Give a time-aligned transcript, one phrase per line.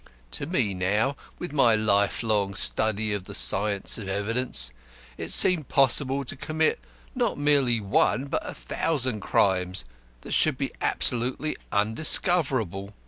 [0.31, 4.71] To me now, with my lifelong study of the science of evidence,
[5.15, 6.79] it seemed possible to commit
[7.13, 9.85] not merely one but a thousand crimes
[10.21, 12.95] that should be absolutely undiscoverable.